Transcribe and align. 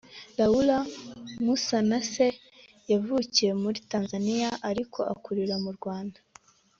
Laura 0.37 0.79
Musanase 1.45 2.27
yavukiye 2.91 3.51
muri 3.61 3.77
Tanzania 3.91 4.49
ariko 4.69 4.99
akurira 5.13 5.55
mu 5.65 5.71
Rwanda 5.79 6.19